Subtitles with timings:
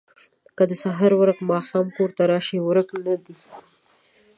[0.55, 3.35] که د سهار ورک ماښام کور ته راشي، ورک نه دی.